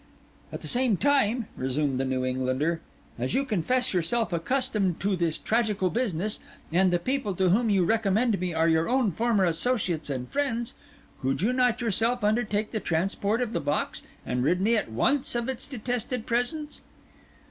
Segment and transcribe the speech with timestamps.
[0.51, 2.81] "At the same time," resumed the New Englander,
[3.19, 6.39] "as you confess yourself accustomed to this tragical business,
[6.73, 10.73] and the people to whom you recommend me are your own former associates and friends,
[11.21, 15.35] could you not yourself undertake the transport of the box, and rid me at once
[15.35, 16.81] of its detested presence?"